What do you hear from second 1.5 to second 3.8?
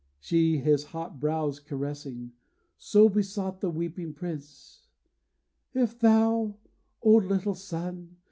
caressing, so besought The